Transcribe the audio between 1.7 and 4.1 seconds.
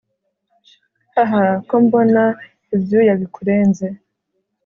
mbona ibyuya byakurenze